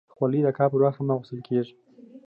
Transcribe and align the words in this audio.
خولۍ 0.15 0.39
د 0.43 0.47
کار 0.57 0.67
پر 0.71 0.81
وخت 0.85 0.97
هم 0.99 1.09
اغوستل 1.13 1.39
کېږي. 1.47 1.73